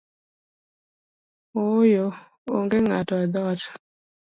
[1.63, 2.05] Ooyo,
[2.55, 3.61] onge ng’ato edhoot